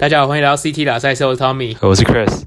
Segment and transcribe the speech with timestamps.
[0.00, 2.44] 大家好，欢迎来到 CT 打赛，我是 Tommy，我是 Chris。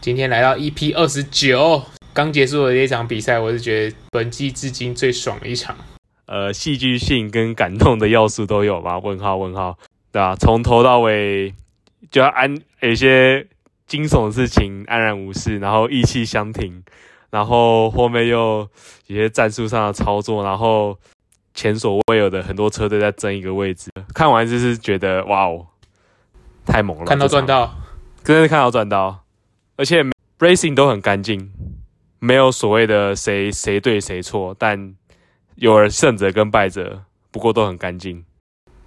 [0.00, 1.80] 今天来到 EP 二十九，
[2.12, 5.76] 刚结束的这一场比赛，我是觉得本季至今最爽的一场。
[6.26, 8.98] 呃，戏剧性跟感动的要素都有吧？
[8.98, 9.78] 问号问号，
[10.10, 10.34] 对吧？
[10.34, 11.54] 从头到尾
[12.10, 13.46] 就要安有一些
[13.86, 16.82] 惊悚的事情安然无事，然后意气相挺，
[17.30, 18.68] 然后后面又
[19.06, 20.98] 一些战术上的操作，然后
[21.54, 23.88] 前所未有的很多车队在争一个位置。
[24.12, 25.64] 看完就是觉得哇哦！
[26.68, 27.04] 太猛了！
[27.06, 27.74] 看到赚到，
[28.22, 29.24] 真的看到赚到，
[29.76, 30.04] 而且
[30.38, 31.50] racing 都很干净，
[32.18, 34.94] 没有所谓的谁谁对谁错，但
[35.56, 38.24] 有了胜者跟败者，不过都很干净，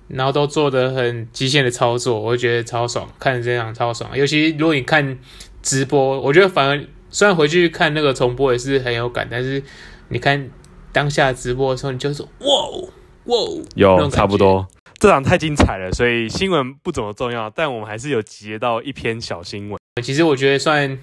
[0.08, 4.16] 然后都做的很极限的操作，我觉得超爽，看着这样超爽。
[4.16, 5.18] 尤其如果你看
[5.62, 9.62] 直播，我觉得反而虽然回去看那个重播也是很有感，但是
[10.10, 10.50] 你看
[10.92, 12.90] 当下直播的时候，你就说哇哦
[13.26, 14.68] 哇哦，有差不多。
[15.02, 19.80] 这场太精彩了，所以新闻不怎么重要，但我们还是有截到一篇小新闻。
[20.04, 20.96] 其实我觉得算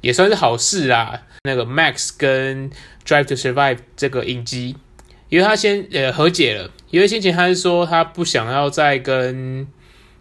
[0.00, 1.22] 也算是好事啦。
[1.44, 2.68] 那个 Max 跟
[3.06, 4.74] Drive to Survive 这个影集，
[5.28, 9.64] 因为他先呃和解了，因为先前他是说他不想要再跟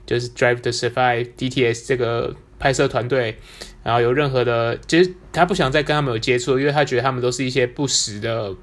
[0.05, 3.39] 就是 Drive to Survive DTS 这个拍摄团队，
[3.81, 8.53] 然后有任何的，其实他不想再跟他们有接触，因为他觉得他们都是一些不实的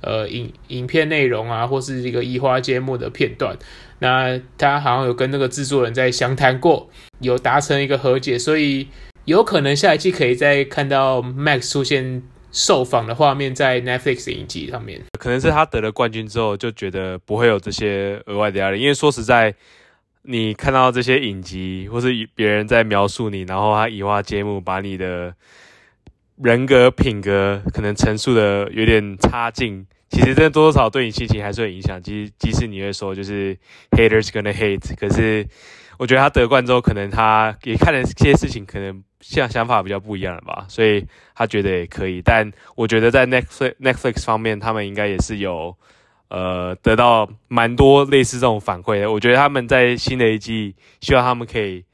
[0.00, 3.56] 呃影影片内容啊，或是一个移花接木的片段。
[4.00, 6.88] 那他好像有跟那个制作人在详谈过，
[7.20, 8.86] 有达成一个和解，所以
[9.24, 15.02] 有可能下一季可以再看到 Max 出现受访的画面在 Netflix 影集上面。
[15.18, 19.52] 可能是他得了冠军之后就觉得不会有这些额外的压力，因为说实在，
[20.22, 25.34] 你看到这些影集或是别人在描述你，然后他移花接木，把你的
[26.42, 29.86] 人格品格可能陈述的有点差劲。
[30.10, 32.00] 其实这多多少对你心情还是有影响。
[32.02, 33.54] 即即使你会说就是
[33.90, 35.46] haters gonna hate，可是
[35.98, 42.22] 我觉得他得冠之后，可能他也看了这些事情，可能像想法比较不一样了吧，所以他觉得也可以。
[42.24, 45.76] 但我觉得在 Netflix Netflix 方面，他们应该也是有
[46.28, 49.12] 呃得到蛮多类似这种反馈的。
[49.12, 51.84] 我觉得他们在新的一季，希望他们可以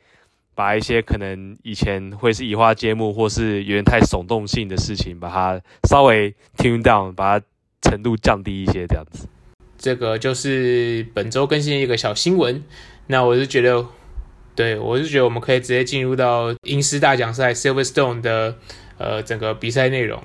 [0.55, 7.47] 把一些可能以前会是移花接木或是有点太耸动性的事情，把它稍微 tune down，把它。
[7.87, 9.29] 程度降低一些，这样子。
[9.77, 12.65] 这个就是本周更新的一个小新闻。
[13.09, 13.87] 那我是觉得，
[14.55, 18.57] 对，我是觉得我们可以直接进入到英式大奖赛 Silverstone 的
[18.97, 20.19] 呃整个比赛内容。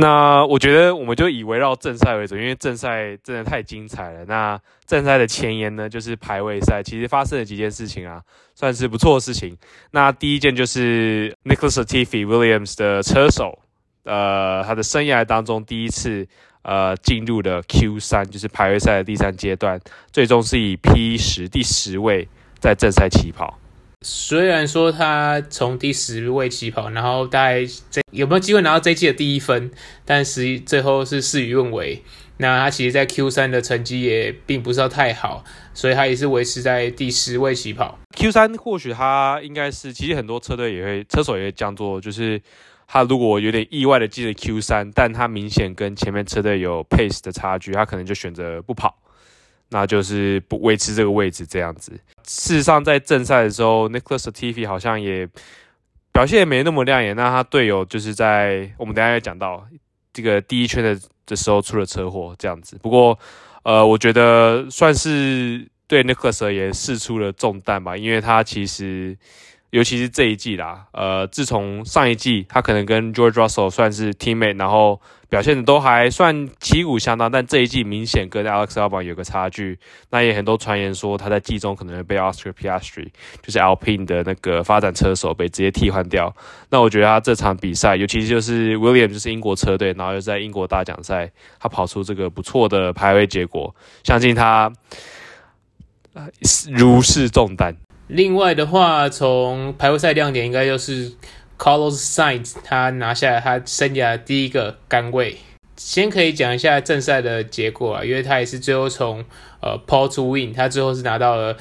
[0.00, 4.24] 那我觉得我们就以围绕正赛为主，因为正赛真的太精彩了。
[4.24, 8.22] 那正赛的前言呢，就是排位赛，其实发生了几件事情啊，
[8.54, 9.56] 算是不错的事情。
[9.90, 13.58] 那第一件就是 Nicholas Latifi Williams 的车手，
[14.04, 16.26] 呃，他的生涯当中第一次。
[16.62, 19.80] 呃，进入了 Q 三，就是排位赛的第三阶段，
[20.12, 22.28] 最终是以 P 十第十位
[22.58, 23.58] 在正赛起跑。
[24.02, 29.70] 虽然说他从第十位起跑，然后大概这有没有机会拿到这一季的第一分，
[30.04, 32.02] 但是最后是事与愿违。
[32.38, 35.44] 那他其实，在 Q 三的成绩也并不是太好，
[35.74, 37.98] 所以他也是维持在第十位起跑。
[38.16, 42.40] Q 三或许他应该是，其实很多车队也会，车手也会这样做，就是。
[42.92, 48.98] 他如果有点意外的进了 Q 三，但他明显跟前面车队有 pace 的差距，他可能就选择不跑，
[49.70, 51.92] 那就是不维持这个位置这样子。
[52.26, 55.28] 事实上，在正赛的时候，Nicholas Latifi 好像也
[56.12, 57.16] 表现也没那么亮眼。
[57.16, 59.66] 那他队友就是在我们等下要讲到
[60.12, 62.78] 这个第一圈的的时候出了车祸这样子。
[62.82, 63.18] 不过，
[63.62, 69.16] 呃，我觉得算是对 Nicholas 也释出了重担吧，因为他其实。
[69.72, 75.00] 尤其是这一季啦，呃，自从上一季他可能跟 George Russell 算是 teammate，然后
[75.30, 79.78] 表现的都还算旗鼓相当，但这一季明显跟 Alex Albon 有个差距。
[80.10, 83.06] 那也很多传言说他在季中可能会被 Oscar Piastri，
[83.40, 86.34] 就是 Alpine 的那个发展车手被直接替换掉。
[86.68, 91.30] 那我觉得他这场比赛，尤其就是 William，就是英国车队，然后又在英国大奖赛，
[91.60, 94.72] 他跑出这个不错的排位结果，相信他
[96.72, 97.76] 如释重担。
[98.08, 101.12] 另外的话，从排位赛亮点应该就是
[101.60, 105.36] Carlos Sainz 他拿下了他生涯第一个杆位。
[105.76, 109.22] 先可以讲一下正赛的结果啊，因为他也是最后从
[109.60, 111.58] 呃 p o l to Win，他最后是拿到了，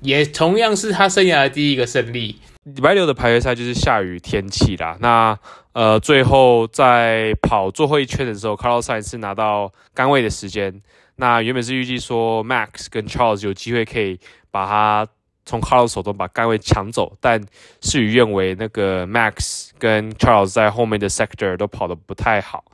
[0.00, 2.40] 也同样是他生涯的第一个胜利。
[2.62, 5.38] 礼拜六的排位赛就是下雨天气啦，那
[5.72, 10.80] 呃最后在跑最后一圈的时候，Carlos Sainz 是拿到杆位的时间。
[11.16, 14.18] 那原本是预计说 Max 跟 Charles 有机会可以
[14.50, 15.06] 把他。
[15.46, 17.40] 从 Carlos 手中把杆位抢走，但
[17.80, 22.64] 事与愿违，那个 Max 跟 Charles 在后面的 sector 都跑得不太好。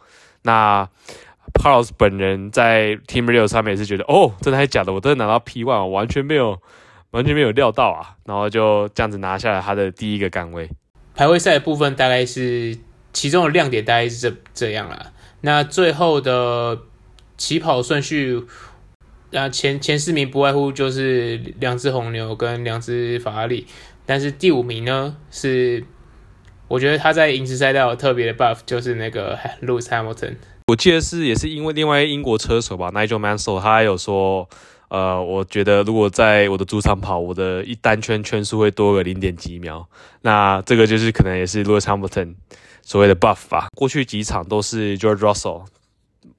[0.43, 0.89] 那
[1.55, 4.93] Carlos 本人在 Team Radio 上面也是觉得，哦，真的还是假的？
[4.93, 6.61] 我真的拿到 P1，我完全没有
[7.11, 10.71] 完全没有料到啊，然后就这样子拿下了他的第一个杆位。
[11.15, 12.79] 排位赛的部分大概是
[13.13, 15.13] 其中的亮点，大概是这这样啦。
[15.41, 16.79] 那最后的
[17.37, 18.45] 起跑顺序，
[19.31, 23.67] 那前前四名不外乎就是两只红牛跟两只法拉利，
[24.05, 25.85] 但是第五名呢是，
[26.69, 30.35] 我觉得他在银石赛道有特别的 buff，就是那个 Lewis Hamilton。
[30.67, 34.49] 我记得是也是因为另外英国车手吧，Nigel Mansell，他有说。
[34.93, 39.89] 呃，我觉得如果在我的主场跑，我的一单圈圈数会多个零点几秒。
[40.23, 42.35] 那这个就是可能也是 Lewis Hamilton
[42.83, 43.69] 所谓的 buff 吧。
[43.77, 45.63] 过去几场都是 George Russell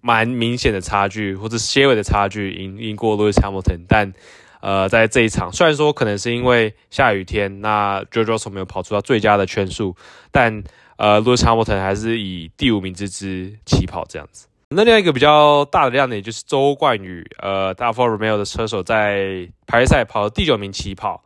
[0.01, 3.85] 蛮明显的差距，或者些微的差距赢赢过 Lewis Hamilton。
[3.87, 4.13] 但
[4.61, 9.95] 呃，在这一场，虽然说可能是因为下雨天，那 George Russell 没有跑出他最佳的圈数，
[10.31, 10.63] 但
[10.97, 14.47] 呃，Lewis Hamilton 还是以第五名之姿起跑这样子。
[14.69, 21.23] 那另外一个比较大的亮点就是周冠宇，呃，大 Alfa Romeo 的车手在排位赛跑第九名起跑。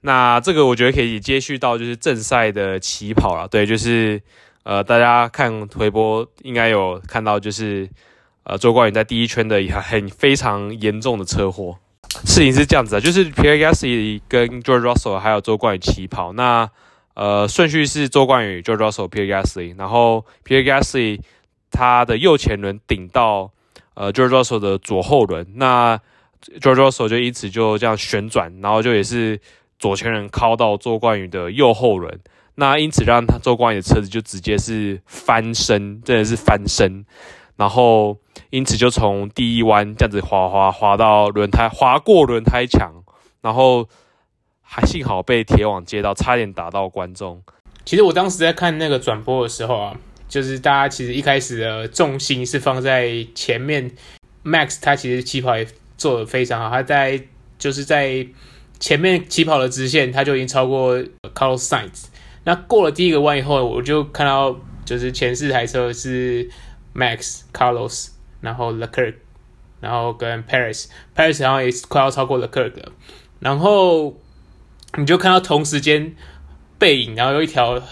[0.00, 3.48] 那这个我觉得可以接续到就是正赛的起跑了。
[3.48, 4.20] 对，就是
[4.66, 7.88] 呃，大家看回播应该有看到，就是
[8.42, 11.78] 呃，周冠宇在第一圈的很非常严重的车祸。
[12.24, 16.32] 事情是这样子的，就是 Pierre Gasly 跟 George Russell 还有周冠宇起跑。
[16.32, 16.68] 那
[17.14, 21.20] 呃，顺序是周冠宇、George Russell、Pierre Gasly，然后 Pierre Gasly。
[21.68, 23.50] 他的右前轮顶到
[23.94, 26.00] 呃 George Russell 的左后轮，那
[26.60, 29.38] George Russell 就因此就这样旋转，然后就也是
[29.78, 32.18] 左前轮靠到周冠宇的右后轮，
[32.56, 37.04] 那因此让他周光宇的车子就直接是翻身，真的是翻身，
[37.56, 38.18] 然后
[38.50, 43.04] 因此就从第一弯这样子滑滑滑到轮胎滑过轮胎墙，
[43.40, 43.88] 然后
[44.60, 47.42] 还幸好被铁网接到，差点打到观众。
[47.84, 49.96] 其实我当时在看那个转播的时候啊。
[50.28, 53.88] 就是大家其实一开始的重心是放在前面
[54.44, 55.64] ，Max 他其实起跑也
[55.96, 57.22] 做的非常好，他在
[57.60, 58.26] 就是在
[58.80, 60.98] 前面起跑的直线他就已经超过
[61.32, 62.06] Carlos Sainz。
[62.46, 64.56] 那过了第一个弯以后，我就看到
[64.86, 66.48] 就是前四台车是
[66.94, 68.08] Max、Carlos，
[68.40, 69.12] 然后 le cer
[69.80, 72.92] 然后跟 Paris，Paris 好像也是快要超过 Leclerc 了，
[73.40, 74.16] 然后
[74.96, 76.14] 你就看到同时间。
[76.78, 77.82] 背影，然后有一条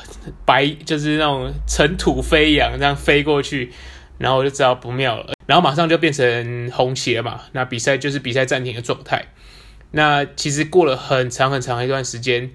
[0.44, 3.72] 白，就是那种尘土飞扬，这样飞过去，
[4.18, 7.40] 然后我就知道不妙了，然后马上就变成红旗了嘛。
[7.52, 9.24] 那比赛就是比赛暂停的状态。
[9.92, 12.50] 那其实过了很长很长一段时间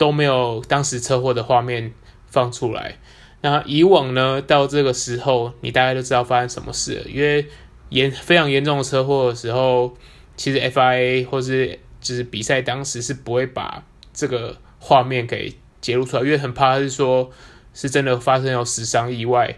[0.00, 1.92] 都没有当时车祸的画面
[2.26, 2.96] 放出来。
[3.42, 7.46] 那以往呢，到这个时候你大概都知道发生什么事了，因为
[7.90, 9.94] 严非常严重的车祸的时候，
[10.36, 14.56] 其实 FIA 或是就是比赛当时是不会把这个。
[14.82, 15.52] 画面给
[15.82, 17.30] 揭露出来，因为很怕是说，
[17.74, 19.56] 是真的发生有死伤意外。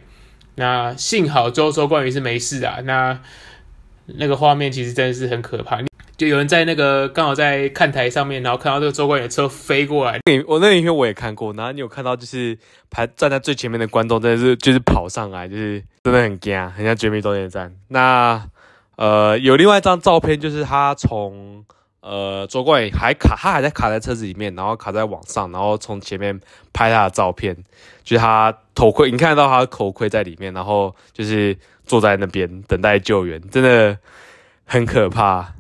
[0.57, 2.81] 那幸好周周冠宇是没事啊。
[2.83, 3.21] 那
[4.07, 5.81] 那个画面其实真的是很可怕，
[6.29, 10.21] 有人在那个刚好在看台上面，然后看到这个周冠宇的车飞过来。
[10.47, 12.59] 我那影片我也看过，然后你有看到就是
[12.91, 17.73] 排站在最前面的观众，真的是就是跑上来，就是真的很惊，很像绝命终点站。
[17.89, 18.43] 那
[18.97, 21.65] 呃，有另外一张照片，就是他从。
[22.05, 26.41] 呃，周冠宇还卡，他还在卡在车子里面，然后卡在网上，然后从前面
[26.73, 27.55] 拍他的照片，
[28.03, 33.97] 就是他头盔，你看得到他的头盔在里面，然后就是坐在那边等待救援，真的
[34.65, 35.53] 很可怕。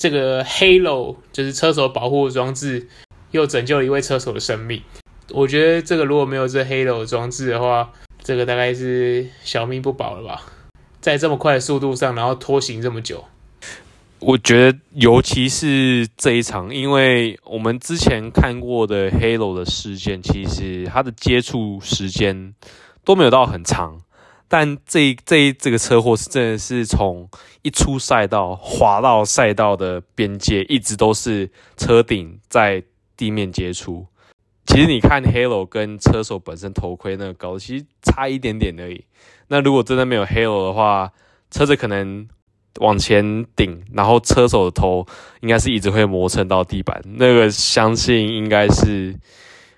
[0.00, 2.88] 这个 Halo 就是车手保护装置，
[3.32, 4.80] 又拯救了一位车手的生命。
[5.28, 7.92] 我觉得这个如果没有这 Halo 装置的话，
[8.22, 10.40] 这个大概是小命不保了吧？
[11.02, 13.22] 在这么快的速度上，然后拖行这么久。
[14.20, 22.54] 我觉得，尤其是这一场，因为我们之前看过的 Halo 的事件，其实它的接触时间
[23.04, 24.00] 都没有到很长，
[24.50, 27.30] 但这这这个车祸是真的是从
[27.62, 32.82] 一出赛道滑到赛道的边界，一直都是车顶在
[33.16, 34.04] 地面接触。
[34.66, 39.04] 其实你看 Halo 跟车手本身头盔那个高度，其实差一点点而已。
[39.46, 41.12] 那如果真的没有 Halo 的话，
[41.50, 42.28] 车子可能。
[42.78, 45.04] 往前顶，然后车手的头
[45.40, 49.12] 应该是一直会磨蹭到地板，那个相信应该是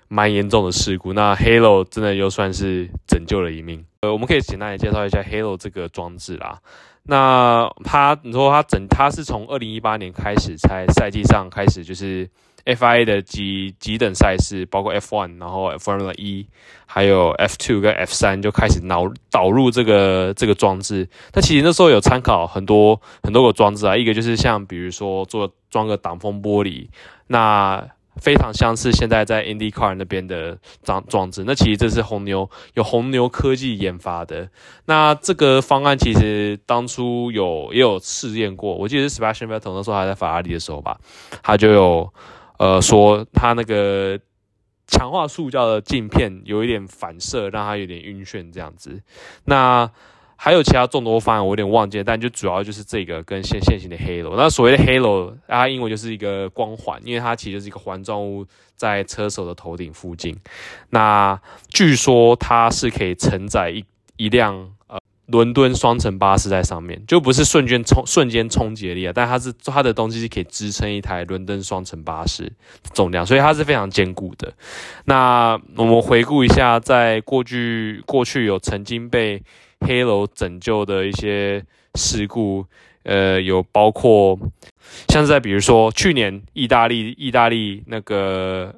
[0.07, 1.11] 蛮严重的事故。
[1.11, 3.83] 那 Halo 真的又算是拯救了一命。
[4.03, 6.59] 呃，我们可以简单的介绍一下 Halo 这个装置啦。
[7.03, 12.29] 那它，你说它整，它是从二零一八年开始在赛季上开始就是
[12.65, 16.45] FIA 的几几等赛事，包括 F1，然后 Formula E，
[16.85, 21.07] 还有 F2 跟 F3 就开始导导入这个这个装置。
[21.31, 26.89] 但其实那时候有参考很多很多个装置啊，一个就是像比如说做装个挡风玻璃，
[27.27, 27.81] 那
[28.21, 31.43] 非常相似现在在 IndyCar 那边的装装置。
[31.45, 34.49] 那其实这是红牛有红牛科技研发的。
[34.85, 40.99] 那这个方案其实当初有也有试验过，我记得是 Sebastian Vettel 那时候还在法拉利的时候吧，
[41.41, 42.13] 他就有
[42.59, 44.19] 呃说他那个
[44.87, 49.01] 强化塑胶的镜片有一点反射，让他有点晕眩这样子。
[49.45, 49.89] 那
[50.35, 54.35] 还有其他众多方案，我有点忘记，但就主要就是这个跟现现行的 Halo。
[54.35, 60.37] 那所谓的 Halo，它英文就是一个光环，因为它其实就是一个环状物在车手的头顶附近。
[60.89, 63.85] 那据说它是可以承载一
[64.17, 64.53] 一辆
[64.87, 72.51] 呃伦敦双层巴士在上面，就不是瞬间冲瞬间冲击力啊，但它是它的东西是可以支撑一台伦敦双层巴士
[72.93, 74.53] 重量，所以它是非常坚固的。
[75.05, 79.41] 那我们回顾一下，在过去过去有曾经被
[79.83, 81.63] 黑楼拯救的一些
[81.95, 82.65] 事故，
[83.03, 84.37] 呃，有包括
[85.09, 88.73] 像是在比如说去年意大利意大利那个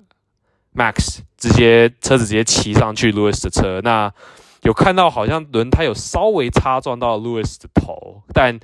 [0.76, 4.12] Max 直接车子直接骑上去 Louis 的车，那
[4.64, 8.60] 有看到好像轮胎有稍微擦撞到 Louis 的头，但。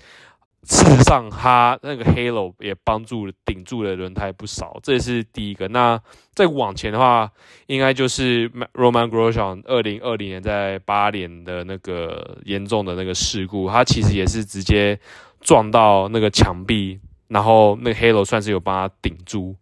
[0.64, 5.68] 事实上，他那个 Halo 也帮助顶住了轮胎不少，这也是第一个。
[5.70, 6.00] 那
[6.36, 7.32] 再往前的话，
[7.66, 15.00] 应该就是 Roman Grosjean 二零二零年在巴林的那个严重的那个事故，他其实也是直接
[15.40, 19.56] 撞到那个墙壁，然后那个 Halo 算是有帮他顶住。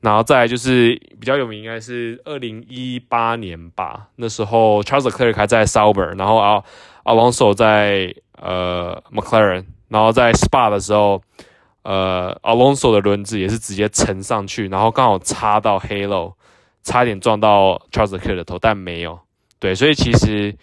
[0.00, 6.62] 然后再来就是比较有名，应该是二零一八年吧，那时候 Charles Leclerc 还在 Sauber，然后啊
[7.02, 9.64] Alonso 在呃 McLaren。
[9.88, 11.22] 然后在 Spa 的时候，
[11.82, 16.34] 呃，Alonso 的轮子也是直接沉上去，然后刚好插到 Halo，
[16.82, 19.18] 差点撞到 Charles Leclerc 的头，但没有。
[19.58, 20.54] 对，所以其实，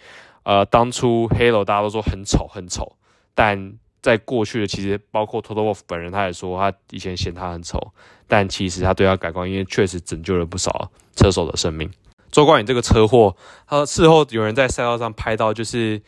[0.44, 2.92] 呃，当初 Halo 大家都说很丑很丑，
[3.34, 7.92] 但在过去的其实包括 Toto Wolf 本人他也说他以前嫌他很丑，
[8.28, 11.90] 但其实他对他改观，因为确实拯救了不少车手的生命。
[12.30, 13.34] 周冠宇这个车祸，
[13.66, 16.00] 他事后有人在赛道上拍到，就是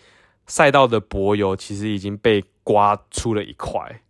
[0.46, 2.44] 赛道的柏油其实已经被。
[2.68, 4.02] 刮出了一块，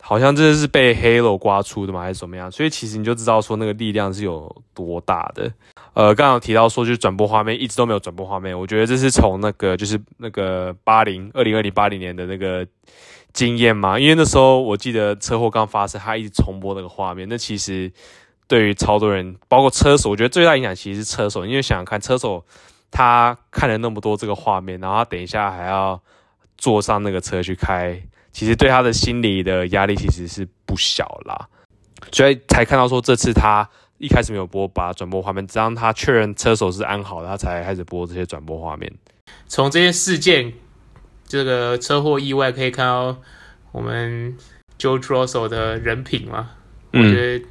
[0.00, 2.00] 好像真的是被 Halo 刮出的吗？
[2.00, 2.50] 还是怎么样？
[2.50, 5.52] 所以其实你就知道说那个力量是有多大的。
[5.92, 12.66] 呃，刚刚有提到说就转播画面一直都没有转播画面，我觉得这是从那个就是那个八零二零二零八零年的那个
[13.34, 17.92] 经验嘛，因为那时候我记得车祸刚发生，他一直重播那个画面，那其实
[18.48, 22.42] 对于超多人，包括车手，我觉得最大影响其实是车手，因为想看，车手
[22.90, 26.00] 他看了那么多这个画面，然后他等一下还要。
[26.58, 28.00] 坐上那个车去开，
[28.32, 31.48] 其实对他的心理的压力其实是不小啦，
[32.12, 38.92] 所以才看到说这次他一开始没有播把转播画面，只让他确认车手是安好的，他才开始播这些转播画面。
[39.48, 40.52] 从这些事件，
[41.26, 43.16] 这个车祸意外可以看到
[43.72, 44.36] 我们
[44.78, 46.50] George Russell 的人品嘛？
[46.92, 47.44] 我觉得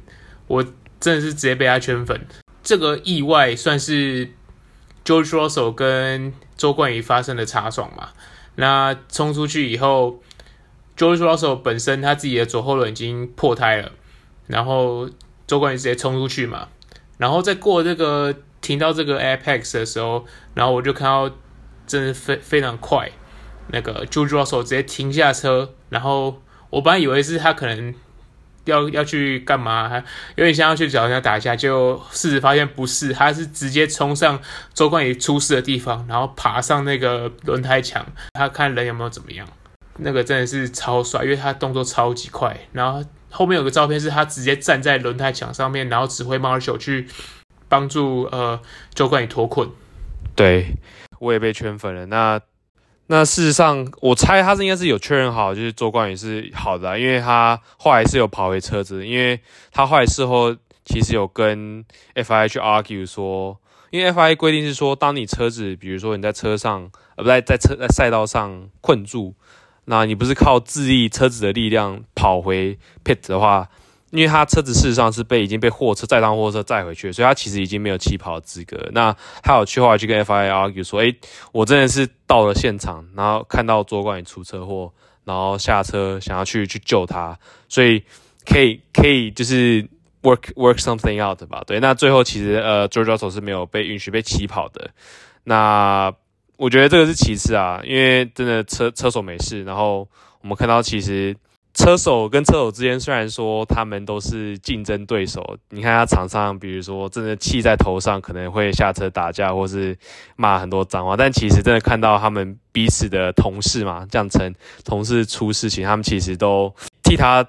[0.46, 0.64] 我
[1.00, 2.16] 真的是直接被他圈粉。
[2.16, 4.28] 嗯、这个意外算是
[5.04, 8.10] George Russell 跟周冠宇发生的擦撞嘛？
[8.56, 10.20] 那冲出去以后
[10.96, 13.92] ，George Russell 本身他自己的左后轮已经破胎了，
[14.46, 15.08] 然后
[15.46, 16.68] 周冠宇直接冲出去嘛，
[17.18, 21.30] 然后再过这个停到这个 Apex 的时候，然后我就看到
[21.86, 23.12] 真的非非常快，
[23.68, 27.94] 那个 George Russell 直接停下车，然后我本来以为是他可能
[28.66, 29.96] 要要去干嘛，还
[30.36, 34.38] 有点像要去找人家打架，就事实发现不是，他是直接冲上
[34.74, 39.48] 周冠宇出事的地方，然后爬上那个轮胎墙，他看人有没有怎么样。
[39.98, 42.54] 那个真的是超帅，因为他动作超级快。
[42.72, 47.08] 然后后面有个照片是他直接站在轮胎墙上面，然后指挥 Marshall 去
[47.68, 48.60] 帮助呃
[48.92, 49.70] 周冠宇脱困。
[50.34, 50.74] 对，
[51.18, 52.06] 我也被圈粉了。
[52.06, 52.40] 那。
[53.08, 61.84] 那事实上，我猜他是应该是有确认好，就是周冠宇是好的，因为他后来是有跑回车子，因为他后来事后其实有跟
[62.14, 63.56] FIA 去 argue 说，
[63.90, 69.34] 因为 FIA 规定是说，当你车子，比如说你在车上，呃，不在在车在赛道上困住，
[69.84, 73.68] 那你不是靠自力车子的力量跑回 pit 的话。
[74.10, 78.88] 因为他车子事实上是被已经被货车载上货车载回去，所以他其实已经没有起跑资格。
[78.92, 81.14] 那他有去后来去跟 FIA argue 说：“诶，
[81.50, 84.92] 我真的是到了现场，然后看到周冠宇出车祸，
[85.24, 87.36] 然后下车想要去去救他，
[87.68, 88.04] 所以
[88.44, 89.82] 可以可以就是
[90.22, 94.90] work work something out 吧。”对，那最后其实呃，George Russell 是没有被允许被起跑的。
[95.42, 96.12] 那
[96.56, 100.08] 我觉得这个是其次啊，因为真的车车手没事，然后
[100.42, 101.36] 我们看到其实。
[101.76, 109.96] 车手跟车手之间，虽然说他们都是竞争对手，你看他场上，比如说真的气在头上，可能会下车打架，或是
[110.36, 111.14] 骂很多脏话。
[111.14, 114.52] 但其实真的看到他们彼此的同事嘛，这样称
[114.84, 117.46] 同事出事情，他们其实都替他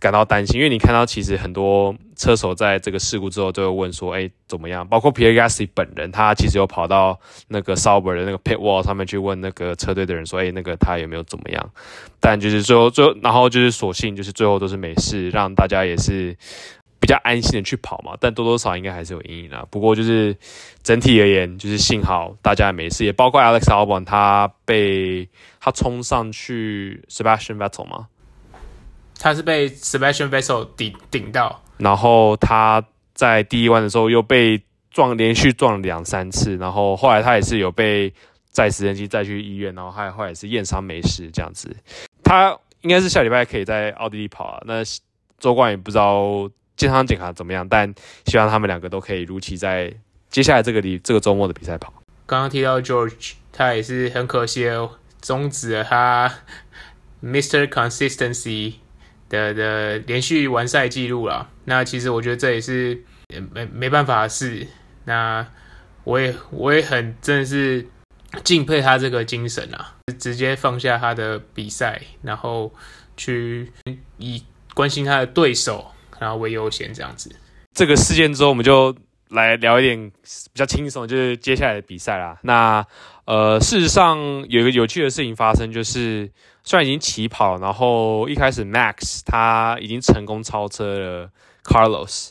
[0.00, 4.86] 感到担心，因为你看到其实很多车手在这个事故之后都会问说，哎，怎么样？
[4.86, 11.70] 包括 Pierre Gasly 本人，他其实有跑到那个 Sauber 的那个 pit wall 上面去问那个车队的人说，哎，那个他有没有怎么样？
[12.20, 16.36] 但就是最后最后，然后就是索性就是最后都是没事，让大家也是
[17.00, 18.16] 比较安心的去跑嘛。
[18.20, 19.66] 但多多少少应该还是有阴影啦。
[19.68, 20.36] 不过就是
[20.84, 25.28] 整体而言，就是幸好大家没事，也包括 Alex Albon 他被
[25.58, 28.06] 他冲上去 Sebastian Vettel 嘛。
[29.18, 32.82] 他是被 Sebastian Vettel 顶顶到，然后他
[33.14, 38.12] 在第一弯的时候又被撞，连续撞了两三次，然后后来他也是有被
[38.50, 41.74] 载直升机载去医院，然后他后来也是验伤没事这样子。
[42.22, 44.82] 他应该是下礼拜可以在奥地利跑啊，那
[45.38, 47.92] 周冠也不知道健康检查怎么样，但
[48.26, 49.92] 希望他们两个都可以如期在
[50.30, 51.92] 接下来这个礼这个周末的比赛跑。
[52.24, 54.88] 刚刚提到 George，他也是很可惜的
[55.20, 56.32] 终止了他
[57.22, 57.66] Mr.
[57.66, 58.74] Consistency。
[59.28, 63.02] 的的连续完赛记录了，那其实我觉得这也是
[63.52, 64.66] 没没办法的事。
[65.04, 65.46] 那
[66.04, 67.86] 我也我也很真的是
[68.42, 72.72] 敬佩他这个精神啊，直接放下他的比赛，然后
[73.16, 73.70] 去
[74.16, 74.42] 以
[74.72, 77.30] 关心他的对手，然后为优先这样子。
[77.74, 78.96] 这个事件之后，我们就
[79.28, 82.38] 来聊一点比较轻松，就是接下来的比赛啦。
[82.42, 82.84] 那
[83.26, 84.18] 呃，事实上
[84.48, 86.30] 有一个有趣的事情发生，就是。
[86.68, 91.30] 虽然已经起跑，然后一开始 Max 他已经成功超车了
[91.64, 92.28] Carlos，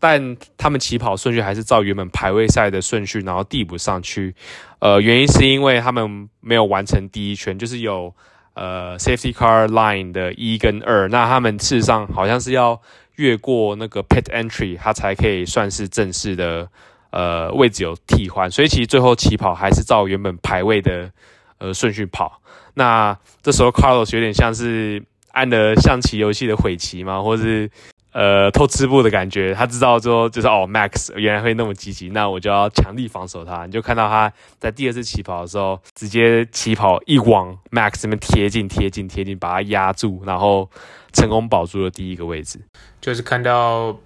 [0.00, 4.34] 但他们起跑顺序还是照原本排位赛的顺序，然后递补上去。
[4.78, 8.14] 呃，原因是因为他们没有完成第一圈，就是有
[8.54, 12.80] 呃 Safety Car Line 的一跟二，那他们事实上好像是要
[13.16, 16.70] 越过那个 Pit Entry，他才可以算是正式的
[17.10, 21.10] 呃位置有替换，所以其实最后起跑还是照原本排位的
[21.58, 22.40] 呃顺序跑。
[22.74, 25.02] 那这时候，Carlos 有点像是
[25.32, 27.70] 按了象棋游戏的悔棋嘛，或是
[28.12, 29.54] 呃偷吃步的感觉。
[29.54, 33.66] 他知道说，就是哦，Max 原来会那么积极，那我就要强力防守他。
[33.66, 40.68] 你就看到他在第二次起跑的时候，直接起跑一往 Max 这边贴近、贴近、贴近，把他压住，然后
[41.12, 42.60] 成功保住了第一个位置。
[43.00, 43.96] 就是看到，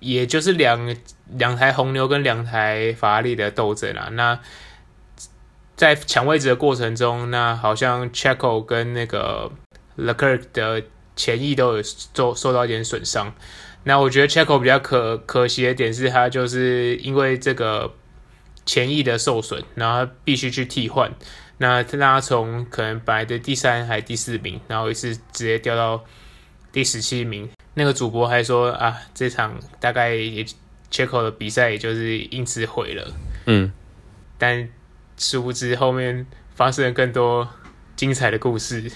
[0.00, 0.96] 也就是两
[1.32, 4.08] 两台红牛跟两台法拉利的斗争啊。
[4.12, 4.38] 那
[5.76, 9.50] 在抢位置的过程中，那好像 Checo 跟那个
[9.98, 10.82] Leclerc 的
[11.16, 13.34] 前翼都有受受到一点损伤。
[13.82, 17.92] 那我觉得 Checo 比较可可惜的点是，他就是因为这个
[18.64, 21.12] 前翼的受损，然后必须去替换。
[21.58, 26.04] 那让他从可能本来的第三还第四名，然后一次直接掉到
[26.70, 27.50] 第十七名。
[27.74, 30.46] 那个主播还说啊，这场大概也
[30.90, 33.12] Checo 的比赛也就是因此毁了。
[33.46, 33.72] 嗯，
[34.38, 34.68] 但。
[35.16, 37.48] 殊不知后面发生了更多
[37.96, 38.90] 精彩的故事。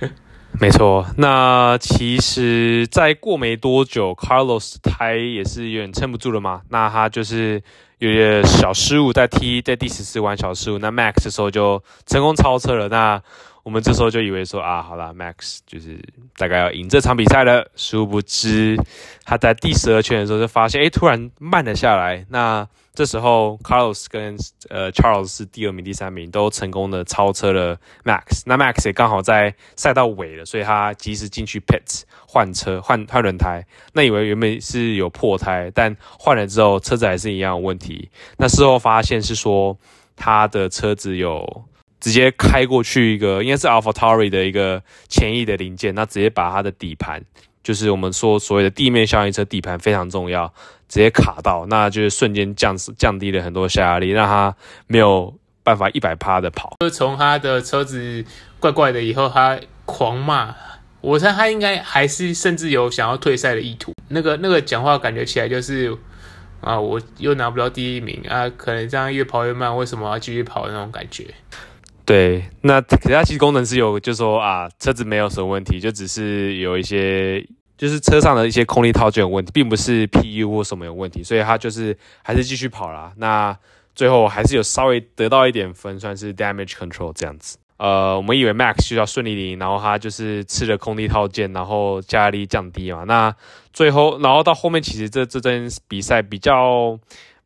[0.60, 6.62] 没错，那其实再过没多久，Carlos 胎也是有点撑不住了嘛。
[6.68, 7.60] 那他就是
[7.98, 12.88] 有点小失误，在 T 在第十四弯小失误，那 Max 的时候就成功超车了。
[12.88, 13.20] 那
[13.64, 15.98] 我们这时候就以为说啊，好啦，Max 就是
[16.36, 17.68] 大概要赢这场比赛了。
[17.74, 18.76] 殊不知
[19.24, 22.26] 他在第十二圈的时候就发现，哎，突然慢了下来。
[22.28, 24.36] 那这时候，Carlos 跟
[24.68, 28.42] 呃 Charles 是第二名、第三名，都成功的超车了 Max。
[28.44, 33.64] 那 Max 也刚好在赛道尾了，所以他及时进去 pit 换车、换换轮胎。
[33.94, 38.10] 那以为原本是有破胎，但换了之后车子还是一样有问题。
[38.36, 39.76] 那事后发现是说
[40.14, 41.64] 他的车子有
[42.04, 47.24] 直接开过去一个，应该是 AlphaTauri 的一个前翼的零件，那直接把它的底盘，
[47.62, 50.52] 就是我们说所谓的地面效应车底盘非常重要。
[50.86, 54.54] 直接卡到，那就是瞬间降降低了很多下压力，让它
[54.86, 56.74] 没有办法一百趴的跑。
[56.80, 58.22] 就从他的车子
[58.60, 60.54] 怪怪的以后，他狂骂，
[61.00, 63.94] 我猜他应该还是甚至有想要退赛的意图。
[64.08, 65.96] 那个那个讲话感觉起来就是
[66.60, 71.26] 啊，我又拿不到第一名啊，可能这样越跑越慢，为什么要继续跑那种感觉？
[72.04, 77.46] 对，那可是它其实功能是有，就是说啊，车子没有什么问题，就只是有一些。
[77.76, 83.12] 就是车上的一些空力套件有问题，并不是 PU 或什么有问题，所以它就是还是继续跑啦。
[83.16, 83.54] 那
[83.96, 87.58] 最后还是有稍微得到一点分，算是 damage control 这样子。
[87.76, 93.02] 呃，我们以为 Max 需要顺利赢，然后他就是吃了空力套件，然后加力降低嘛。
[93.02, 93.34] 那
[93.72, 96.96] 最后，然后到后面其实这这阵比赛比较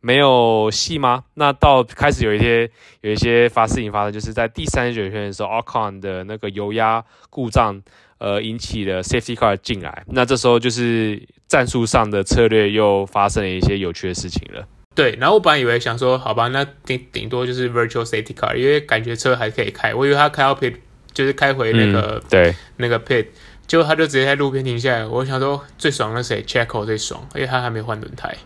[0.01, 1.25] 没有戏吗？
[1.35, 7.83] 那到开始有一些有一些发事情发生，就是在第三十九圈的时候，Ocon 的那个油压故障。
[8.21, 14.67] 呃，引起了 safety car 进来，那这时候就是战术上的策略又发生了一些有趣的事情了。
[14.93, 19.95] 对，然后我本来以为想说，好吧，那顶顶多就是 virtual safety car，因为感觉车还可以开。
[19.95, 20.75] 我以为他开到 pit，
[21.13, 23.29] 就是开回那个、嗯、对那个 pit，
[23.69, 25.07] 结果他就直接在路边停下来。
[25.07, 28.37] 我想说最爽的谁？Checo 最爽，因为他还没换轮胎。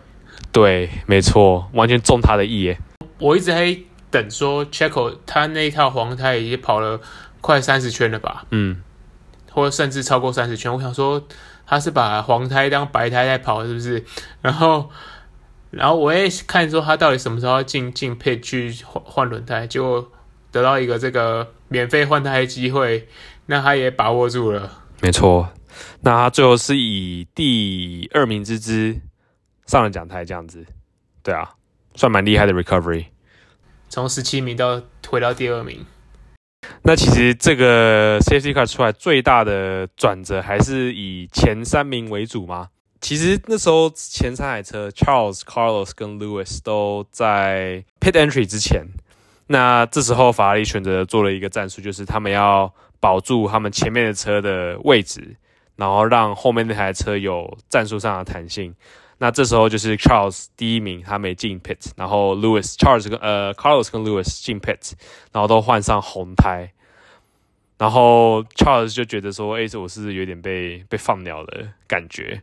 [0.53, 2.79] 对，没错，完全中他的意耶。
[3.19, 3.77] 我一直在
[4.11, 7.01] 等说 Checo 他那一套黄胎已经跑了
[7.41, 8.45] 快三十圈了吧？
[8.51, 8.83] 嗯，
[9.51, 10.73] 或者甚至超过三十圈。
[10.73, 11.27] 我想说
[11.67, 14.05] 他是把黄胎当白胎在跑，是不是？
[14.43, 14.91] 然后，
[15.71, 20.07] 然后我也看说他到底什么时候要进进 pit 去换换轮胎，结果
[20.51, 23.09] 得到一个这个免费换胎的机会，
[23.47, 24.71] 那他也把握住了。
[25.01, 25.49] 没错，
[26.03, 29.01] 那他最后是以第二名之姿
[29.73, 30.63] 上了讲台，这样子，
[31.23, 31.55] 对啊，
[31.95, 33.07] 算蛮厉害的 recovery，
[33.89, 35.83] 从十七名到回到第二名。
[36.83, 42.69] 那其实这个 safety car 出来最大的转折还是以前三名为主吗？
[43.01, 48.85] 其实那时候前三台车 Charles、Carlos 跟 Lewis 都在 pit entry 之前，
[49.47, 52.71] 那这时候法拉利选择做了一个战术，就是他们要。
[53.01, 55.35] 保住他们前面的车的位置，
[55.75, 58.73] 然后让后面那台车有战术上的弹性。
[59.23, 64.95] 那这时候就是 Charles 第一名，他没进 pit，然后 Lewis、Charles 跟呃 Carlos 跟 Lewis 进 pit，
[65.31, 66.73] 然后都换上红胎。
[67.79, 72.43] 然后 Charles 就觉得说：“哎，这我是有点被被放鸟的感觉。”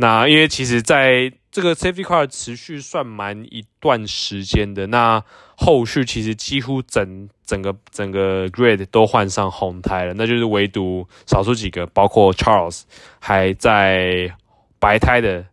[0.00, 5.24] 那因为其实在这个 Safety Car 持续算蛮一段时间的，那
[5.56, 12.82] 后续其实几乎整整个整个 Grid 都换上红胎了，那就是唯独少数几个，包括 Charles
[13.18, 14.32] 还在
[14.78, 15.44] 白胎的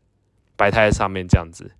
[0.55, 1.71] 白胎上面这样子。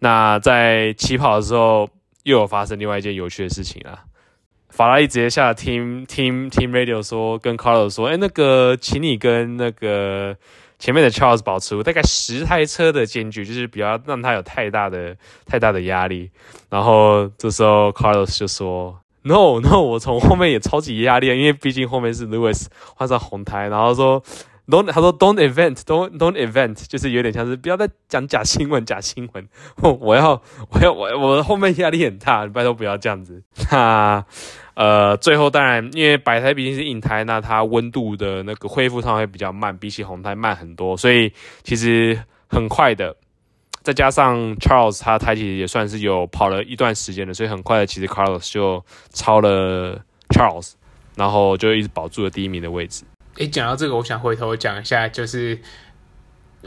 [0.00, 1.88] 那在起跑的时候，
[2.24, 4.04] 又有发生另外一件有趣的事情啊！
[4.68, 10.36] 法拉利直接下了 Team Team Team Radio 说，跟 Carlos 说：“哎，那个，请你跟那个。”
[10.82, 16.28] 前面的 Charles 保持大概十台车的间距，就是不要让他有太大的太大的压力。
[16.68, 24.20] 然后这时候 Carlos 就说：“No No，我从后面也超级压力，因为毕竟后面是 Lewis 换上红胎。”然后说
[24.68, 29.48] ：“Don't，他说 Don't event，Don't Don't event，就是有点像是不要再讲假新闻，假新闻。
[30.00, 33.42] 我要我要我我后面压力很大，拜托不要这样子。
[33.68, 34.24] ”哈。
[34.74, 41.30] 呃，最后当然，因为白胎毕竟是硬胎，那它温度的那个恢复上会比较慢，比起红胎慢很多，所以
[41.62, 43.14] 其实很快的。
[43.82, 50.72] 再加上 Charles 他胎其实也算是有跑了一段时间的，所以很快的，其实 Carlos 就超了 Charles，
[51.16, 53.04] 然后就一直保住了第一名的位置。
[53.36, 55.58] 诶，讲到这个，我想回头讲一下，就是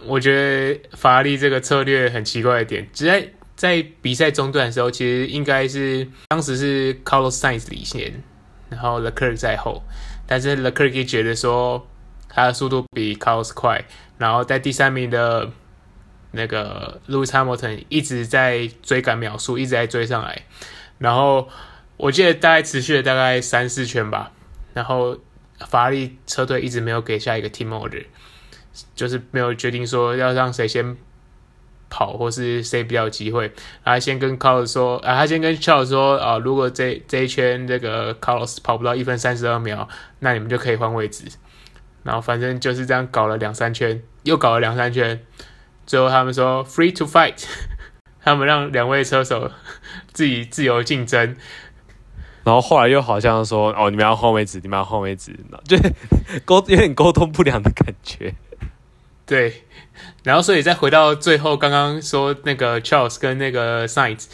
[0.06, 3.30] 我觉得法拉利这个策略很奇怪的点，只在。
[3.56, 8.22] 在比赛中段的时候，其实应该是当时是 Carlos Sainz 领先，
[8.70, 9.82] 然后 Leclerc 在后，
[10.28, 11.88] 但是 Leclerc 觉得说
[12.28, 13.86] 他的速度比 Carlos 快，
[14.18, 15.50] 然后在第三名的
[16.32, 20.42] 那个 Lewis Hamilton 一直在追赶秒数，一直在追上来，
[20.98, 21.48] 然后
[21.96, 24.34] 我记得大概持续了大概三四圈吧，
[24.74, 25.18] 然后
[25.60, 28.06] 法拉利车队一直没有给下一个 team order，
[28.96, 30.98] 就是没有决定说要让谁先。
[31.88, 33.50] 跑或是谁比较有机会，
[33.84, 39.88] 然后先跟 Carlos 说，啊，他先跟 Charles 说，啊，如果这这一圈这个 Carlos 跑不到一分三十二秒，
[40.20, 41.26] 那你们就可以换位置。
[42.04, 45.24] 然后反正就是这样搞了两三圈，又搞了两三圈，
[45.86, 47.46] 最后他们说 Free to fight，
[48.26, 49.52] 他们让两位车手
[50.12, 51.38] 自己自由竞争。
[52.46, 55.78] 然后后来又好像说，哦，你们要换位置，你们要换位置， 就
[56.46, 58.34] 沟有点沟通不良的感觉。
[59.26, 59.64] 对。
[60.24, 64.26] 然后，所以再回到最后，刚刚说那个 Charles 跟那个 Sainz，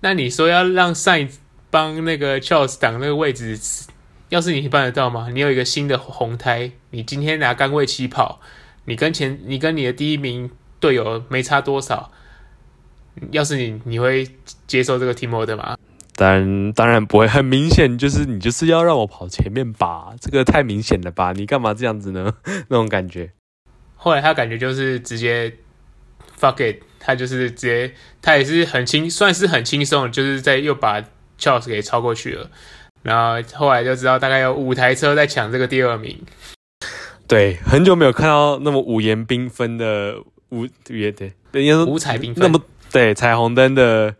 [0.00, 1.36] 那你说要让 Sainz
[1.70, 3.58] 帮那个 Charles 挡那个位置，
[4.28, 5.28] 要是你办得到吗？
[5.32, 8.40] 你有一个新的红胎，你今天拿杆位起跑，
[8.84, 12.12] 你跟前你跟你的第一名队友没差多少，
[13.30, 14.28] 要是你，你会
[14.66, 15.76] 接受这个 team order 吗？
[16.16, 21.32] 当然，当然不会，很明显就是你就是要让我跑前面吧，这个太明显了吧？
[21.32, 22.32] 你干嘛这样子呢？
[22.68, 23.30] 那种感觉。
[23.94, 25.52] 后来他感觉就是直接
[26.40, 31.02] fuck it，他就是直接，他也是很轻，算是很轻松，就是在又把
[31.38, 32.50] Charles 给超过去了。
[33.02, 36.18] 然后后来就知道大概有五台车在抢这个第二名。
[37.28, 40.16] 对，很久没有看到那么五颜缤纷的
[40.48, 44.14] 五对对对，应该说五彩缤纷，那么对彩虹灯的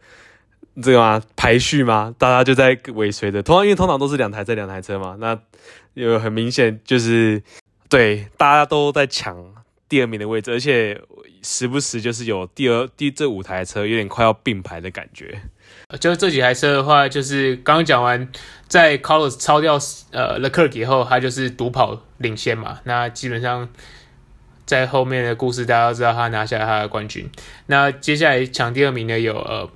[0.82, 3.42] 这个嘛排序吗，大家就在尾随的。
[3.42, 5.38] 通常因为通常都是两台这两台车嘛，那
[5.94, 7.42] 有很明显就是
[7.88, 9.54] 对大家都在抢。
[9.88, 11.00] 第二名的位置，而且
[11.44, 15.42] 时不时就是有第二、第这五台车有点快要并排的感觉。
[16.00, 18.28] 就这几台车的话，就是刚刚讲完，
[18.66, 19.78] 在 Carlos 超掉
[20.10, 22.80] 呃 l e c r 以后，他就是独跑领先嘛。
[22.82, 23.68] 那基本上
[24.64, 27.30] 在后面的故事，大家都知道他拿下了他的冠军。
[27.66, 29.70] 那接下来抢第二名的有呃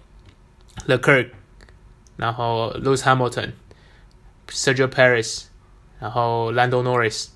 [0.87, 1.31] Leclerc，
[2.17, 3.53] 然后 Lewis Hamilton、
[4.49, 5.45] Sergio Perez，
[5.99, 7.29] 然后 Lando Norris。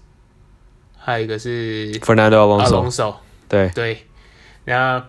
[0.96, 3.16] 还有一个是 Fernando Alonso。
[3.46, 4.06] 对对，
[4.64, 5.06] 然后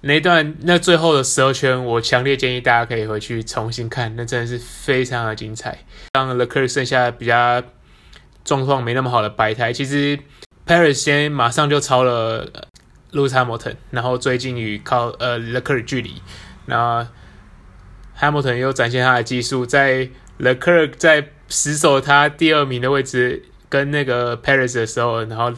[0.00, 5.78] 那段那最后的十二圈，我强烈建议大家可以回去重新看，那真的是非常的精彩。
[6.12, 7.62] 当 Leclerc 剩下比较
[8.44, 10.18] 状况没那么好的白胎，其实
[10.66, 12.46] Perez 先马上就超了
[13.12, 16.22] Lewis Hamilton，然后追近与靠呃 Leclerc 距离，
[16.64, 17.06] 然后
[18.20, 25.52] Hamilton 又展现他的技术，在 Leclerc 在死守他第二名的位置跟那个 Perez 的时候，然后。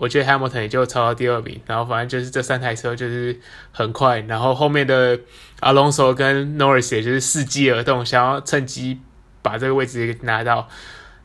[0.00, 3.36] 我觉得 Hamilton 也就超到第二名，然后反正就是这三台车就是
[3.72, 5.18] 很快，然后后面的
[5.58, 9.00] Alonso 跟 Norris 也就是伺机而动，想要趁机
[9.42, 10.68] 把这个位置拿到，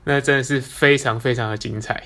[0.05, 2.03] 那真的是非常非常的精彩。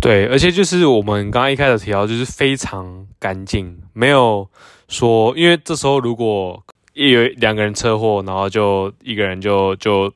[0.00, 4.48] 对，而且就是我们刚刚一开始提到，就是非常干净，没有
[4.88, 10.12] 说，因为这时候如果一有两个人车祸，然后就一个人就就。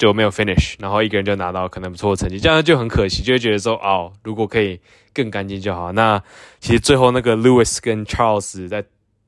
[0.00, 4.80] 就没有 finish，然后一个人就拿到可能不错的成绩，这样就很可惜，就会觉得说哦，如果可以
[5.12, 5.92] 更干净就好。
[5.92, 6.18] 那
[6.58, 8.82] 其实最后那个 Lewis 跟 Charles 在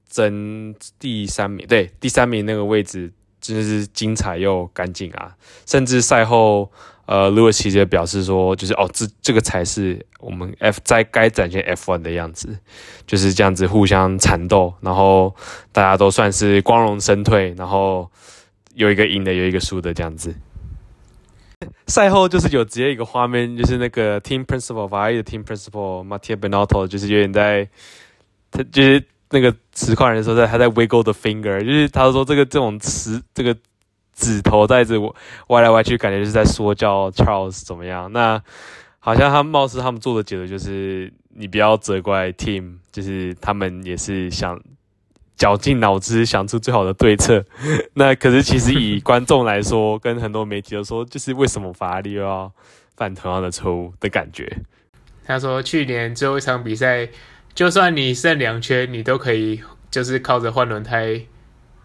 [0.08, 5.36] 争第三名，对，第三名那个位置真的是精彩又干净啊！
[5.66, 6.72] 甚至赛后，
[7.12, 12.58] 呃，Lewis 其实表示说，就是哦，这这个才是我们 F 在该展现 F1 的样子，
[13.06, 15.36] 就是这样子互相缠斗，然后
[15.72, 18.10] 大家都算是光荣身退，然后
[18.74, 20.34] 有一个赢的，有一个输的这样子。
[21.86, 27.68] 赛后就是有直接一个画面，就是那个 team principal 法拉利的 team principal Mattia Binotto 就是有点在，
[28.50, 33.54] 他就是那个词块人说在他在 wiggle the finger，就是他说这个这种词这个
[34.14, 34.98] 指头在这
[35.48, 38.12] 歪来歪去，感觉就是在说教 Charles 怎么样。
[38.12, 38.42] 那
[38.98, 44.60] 好像他貌似他们做的解读就是你不要责怪 team，就是他们也是想。
[45.34, 47.44] 绞尽脑汁想出最好的对策，
[47.94, 52.52] 那可是其实以观众来说，跟很多媒体都说，就是为什么法拉利又要
[52.96, 54.58] 犯同样的错误的感觉。
[55.24, 57.08] 他说，去年最后一场比赛，
[57.54, 61.20] 就算你剩两圈，你都可以就是靠着换轮胎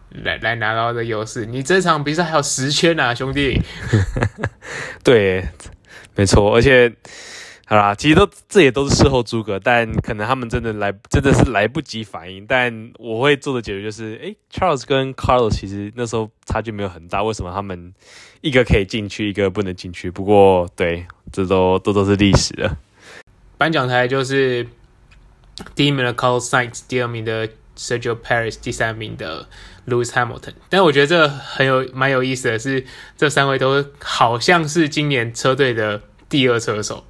[0.10, 1.46] 来来拿到的优势。
[1.46, 3.62] 你这场比赛还有十圈啊，兄弟。
[5.04, 5.48] 对，
[6.16, 6.94] 没错，而且。
[7.70, 12.48] 好啦，其实都这也都是事后诸葛，但可能他们真的来真的是来不及反应。
[12.48, 17.94] 但我会做的解决就是，诶，Charles 跟 Carlos 其实那时候差距没有很大，为什么他们
[18.40, 20.10] 一个可以进去，一个不能进去？
[20.10, 22.78] 不过对，这都都都是历史了。
[23.58, 24.66] 颁奖台就是
[25.76, 29.46] 第一名的 Carlos Sainz，第二名的 Sergio Perez，第三名的
[29.88, 30.54] Lewis Hamilton。
[30.70, 32.86] 但我觉得这个很有蛮有意思的是，
[33.18, 37.06] 这三位都好像是今年车队的第二车手。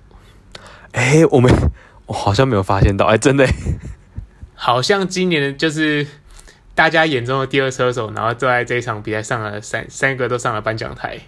[0.92, 1.52] 哎，我们，
[2.06, 3.48] 我好像没有发现到，哎，真的，
[4.56, 6.08] 好像今年就是
[6.74, 11.20] 大家眼中的第二车手，然后就在这一场比赛上了三三个都上了颁奖台。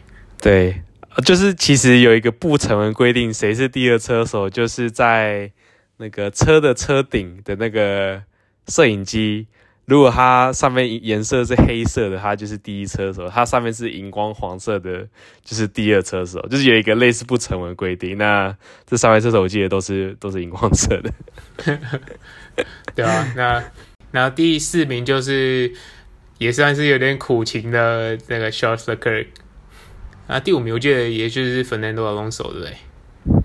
[0.41, 0.81] 对，
[1.25, 5.51] 就是其实有一个不成文规定，谁是第二车手，就是在
[5.97, 8.21] 那个车的车顶的那个
[8.67, 9.47] 摄影机。
[9.89, 15.07] 如果它上面颜色是黑色的，它就是第一车手；它上面是荧光黄色的，
[15.43, 16.39] 就是第二车手。
[16.47, 18.17] 就是有一个类似不成文规定。
[18.17, 21.11] 那这三位车手我记得都是都是荧光色的，
[22.95, 23.33] 对啊。
[23.35, 23.63] 那
[24.11, 25.73] 然后第四名就是
[26.37, 29.27] 也算是有点苦情的那个 Charles Leclerc。
[30.27, 32.73] 啊，第五名我记得也就是 Fernando Alonso，对不对？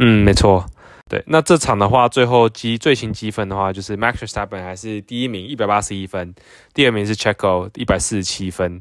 [0.00, 0.66] 嗯，没错。
[1.14, 6.34] 对，那这场的话，最后积最新积分的话，就是 Max Verstappen 还是第一名，一百八十一分；
[6.74, 8.80] 第二名是 Checo，一百四十七分；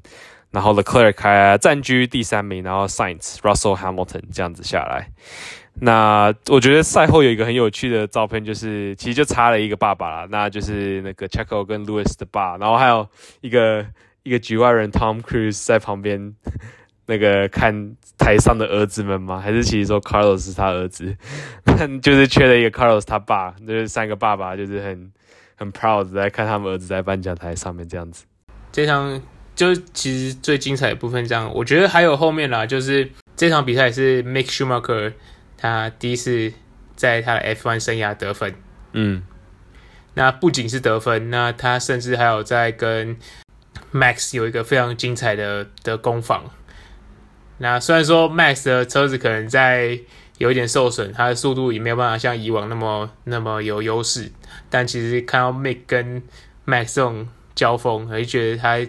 [0.49, 5.11] 然后 Leclerc 还占据第三名，然后 Sainz、Russell、Hamilton 这样子下来。
[5.75, 13.07] 那我觉得赛后有一个很有趣的照片，就是其实就差了一个爸爸啦，那就是那个 Checo 跟 Lewis 的爸，然后还有
[13.41, 13.85] 一个
[14.23, 16.33] 一个局外人 Tom Cruise 在旁边。
[17.05, 19.39] 那个看台上的儿子们吗？
[19.39, 21.15] 还是其实说 Carlos 是他儿子？
[22.01, 25.11] 就是缺了一个 Carlos 他爸，就是三个爸爸，就是很
[25.55, 28.25] 很 proud 在看他们儿子在颁奖台上面这样子。
[28.71, 29.21] 这场
[29.55, 35.13] 就其实最精彩的部分，这样我觉得还有后面啦，就是这场比赛是 Mick Schumacher
[35.57, 36.53] 他第一次
[36.95, 38.55] 在他的 F1 生涯得分。
[38.93, 39.23] 嗯，
[40.13, 43.17] 那不仅是得分，那他甚至还有在跟
[43.91, 46.45] Max 有一个非常精彩的的攻防。
[47.63, 49.97] 那虽然说 Max 的车子可能在
[50.38, 54.30] 有一点受损，它的速度也没有办法像以往那么那么有优势，
[54.69, 56.21] 但其实看到 Mick 跟
[56.65, 58.86] Max 这种交锋，我就觉得他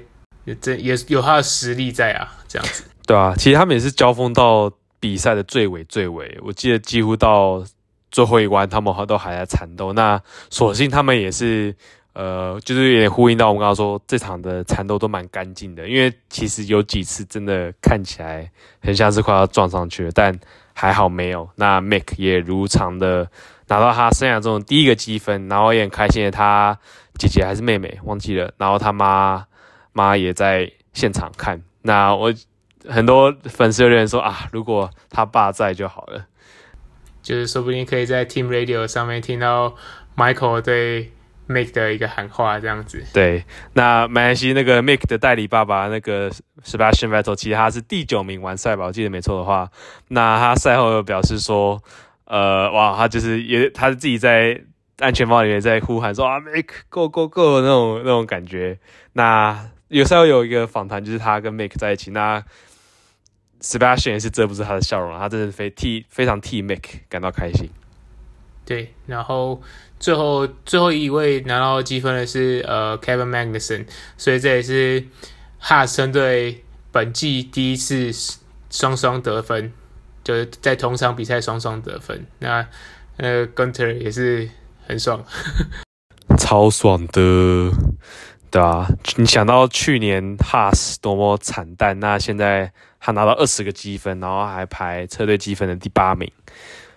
[0.61, 2.83] 这也有他的实力在啊，这样子。
[3.07, 7.65] 对啊，其实他们也是交锋到比赛的最尾最尾，我记得几乎到
[8.11, 9.93] 最后一关，他们都还在缠斗。
[9.93, 11.77] 那所幸他们也是。
[12.14, 18.50] 呃，就是有点呼应到我们刚刚说这场的缠斗都蛮干净的，因为其实有几次真的看起来
[18.81, 20.38] 很像是快要撞上去了，但
[20.72, 21.48] 还好没有。
[21.57, 23.29] 那 Mick 也如常的
[23.66, 26.79] 拿到他生涯中的第一个积分，然后也很开心的他
[27.18, 29.44] 姐姐还是妹妹忘记了，然后他妈
[29.92, 31.62] 妈也在现场看。
[31.83, 32.33] 那我
[32.88, 36.27] 很多粉丝有人说啊，如果他爸在就好了，
[37.22, 39.74] 就是说不定可以在 Team Radio 上面听到
[40.16, 41.12] Michael 对
[41.48, 43.04] Mick 的一个喊话这样子。
[43.12, 46.30] 对，那马来西亚那个 Mick 的代理爸爸那个
[46.62, 49.70] Sebastian Vettel，其实他是第九名完赛吧，我记得没错的话。
[50.09, 51.83] 那他赛后又表示说，
[52.24, 54.62] 呃，哇，他就是也他自己在
[54.98, 58.78] 安全帽里面在呼喊说啊，Mick go go go 那种那种感觉。
[59.12, 62.42] 那有时候有一个访谈，就是他跟 Mick 在一起，那
[63.61, 67.68] Sebastian 也是遮不住他的笑容，他真的非替非常替 Mick 感到开心。
[68.66, 69.61] 对，然后
[70.00, 75.05] 最后最后一位拿到积分的是呃 Kevin Magnussen，所以这也是
[75.62, 78.11] Haas 车队本季第一次
[78.70, 79.70] 双双得分，
[80.22, 82.27] 就是在同场比赛双双得分。
[82.38, 82.66] 那
[83.18, 84.48] 呃 Gunter 也是
[84.87, 85.22] 很爽，
[86.38, 87.70] 超爽的，
[88.50, 96.33] 对啊，你想到去年 Haas 多么惨淡，那现在他拿到二十个积分，然后还排车队积分的第八名，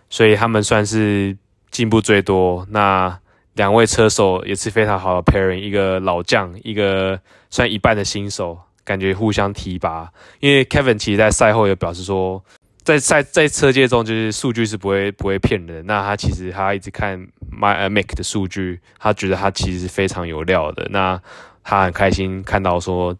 [0.09, 1.37] 所以他们算是。
[1.71, 3.19] 进步最多，那
[3.53, 10.11] 两位车手也是非常好的 pairing，一个老将，一个算一半的新手，感觉互相提拔。
[10.39, 12.43] 因为 Kevin 其实在赛后也表示说，
[12.83, 15.83] 在赛在车界中，就是数据是不会不会骗人。
[15.85, 17.19] 那他其实他一直看
[17.51, 20.87] My Mick 的数据，他觉得他其实是非常有料的。
[20.91, 21.19] 那
[21.63, 23.17] 他很开心看到说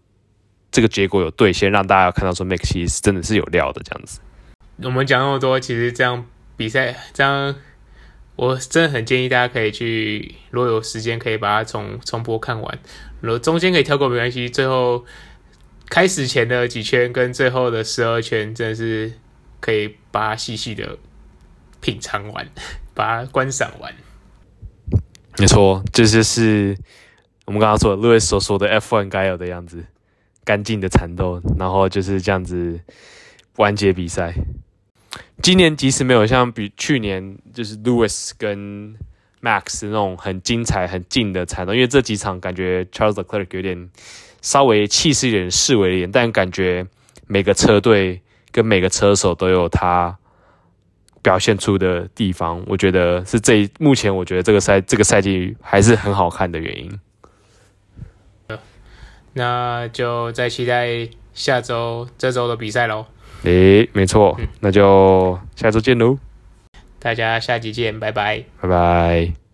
[0.71, 4.19] 这个结果有兑现，让大家看到说 Mick 其实真的是有料的这样子。
[4.83, 6.23] 我们讲那么多，其实这样
[6.55, 7.55] 比赛这样。
[8.37, 12.79] 我真的很建议大家可以去，如果有时间可以把它重重播看完。
[13.19, 15.03] 如果中间可以跳过没关系，最后
[15.89, 19.11] 开始前的几圈跟最后的十二圈，真的是
[19.59, 20.99] 可以把它细细的
[21.81, 22.47] 品尝完，
[22.93, 23.91] 把它观赏完。
[25.39, 26.77] 没错，就是
[27.45, 29.83] 我们刚刚说的 Lewis 所说的 F1 该有的样子，
[30.43, 32.79] 干净的缠斗，然后就是这样子
[33.55, 34.35] 完结比赛。
[35.41, 38.95] 今年即使没有像比去年就是 Lewis 跟
[39.41, 43.89] Max 那种很精彩、很近的缠斗，因为这几场感觉 Charles Leclerc 有点
[44.41, 46.85] 稍微气势有点示威一点，但感觉
[47.27, 50.17] 每个车队跟每个车手都有他
[51.21, 56.99] 表现出的地方，我觉得是这目前我觉得这个赛这个赛季还是很好看的原因。
[59.33, 63.05] 那就再期待下周这周的比赛喽。
[63.43, 66.17] 诶，没错，嗯、那就下周见喽！
[66.99, 69.46] 大家下集见，拜拜，拜拜。